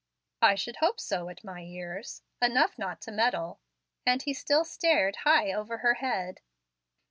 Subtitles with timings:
[0.41, 3.59] "I should hope so, at my years, enough not to meddle."
[4.03, 6.39] And he still stared high over her head.